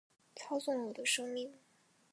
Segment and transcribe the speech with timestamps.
[0.35, 1.53] 操纵了我的生命